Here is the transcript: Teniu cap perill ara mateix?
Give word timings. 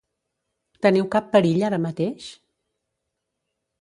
Teniu 0.85 1.05
cap 1.15 1.29
perill 1.35 1.67
ara 1.67 1.81
mateix? 1.85 2.31